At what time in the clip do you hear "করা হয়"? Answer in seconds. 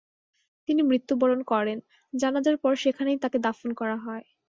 3.73-4.25